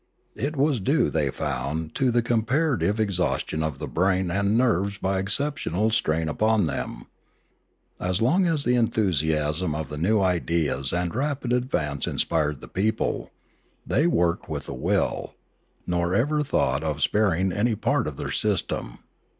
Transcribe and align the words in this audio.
It 0.33 0.55
was 0.55 0.79
due, 0.79 1.11
they 1.11 1.29
found, 1.29 1.93
to 1.93 2.09
the 2.09 2.23
comparative 2.23 2.99
exhaustion 2.99 3.61
of 3.61 3.77
the 3.77 3.87
brain 3.87 4.31
and 4.31 4.57
nerves 4.57 4.97
by 4.97 5.19
exceptional 5.19 5.91
strain 5.91 6.27
upon 6.27 6.65
them. 6.65 7.03
As 7.99 8.19
long 8.19 8.47
as 8.47 8.63
the 8.63 8.73
enthusiasm 8.73 9.75
of 9.75 9.89
the 9.89 9.99
new 9.99 10.19
ideas 10.19 10.91
and 10.91 11.13
rapid 11.13 11.51
advauce 11.53 12.07
inspired 12.07 12.61
the 12.61 12.67
people, 12.67 13.29
they 13.85 14.07
worked 14.07 14.49
with 14.49 14.67
a 14.67 14.73
will, 14.73 15.35
nor 15.85 16.15
ever 16.15 16.41
thought 16.43 16.81
of 16.81 17.03
sparing 17.03 17.51
any 17.51 17.75
part 17.75 18.07
of 18.07 18.17
their 18.17 18.31
system. 18.31 19.03